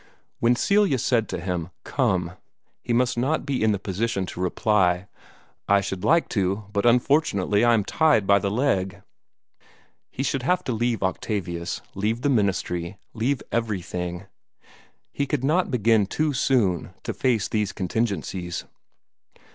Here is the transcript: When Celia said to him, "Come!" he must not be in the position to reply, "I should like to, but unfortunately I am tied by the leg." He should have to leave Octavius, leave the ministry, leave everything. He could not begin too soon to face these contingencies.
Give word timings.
When 0.39 0.55
Celia 0.55 0.97
said 0.97 1.29
to 1.29 1.39
him, 1.39 1.69
"Come!" 1.83 2.31
he 2.81 2.91
must 2.91 3.19
not 3.19 3.45
be 3.45 3.61
in 3.63 3.71
the 3.71 3.77
position 3.77 4.25
to 4.25 4.39
reply, 4.41 5.07
"I 5.67 5.79
should 5.79 6.03
like 6.03 6.27
to, 6.29 6.65
but 6.73 6.87
unfortunately 6.87 7.63
I 7.63 7.75
am 7.75 7.83
tied 7.85 8.25
by 8.25 8.39
the 8.39 8.49
leg." 8.49 9.03
He 10.09 10.23
should 10.23 10.41
have 10.41 10.63
to 10.63 10.71
leave 10.71 11.03
Octavius, 11.03 11.81
leave 11.93 12.21
the 12.23 12.29
ministry, 12.29 12.97
leave 13.13 13.43
everything. 13.51 14.25
He 15.11 15.27
could 15.27 15.43
not 15.43 15.69
begin 15.69 16.07
too 16.07 16.33
soon 16.33 16.95
to 17.03 17.13
face 17.13 17.47
these 17.47 17.71
contingencies. 17.71 18.65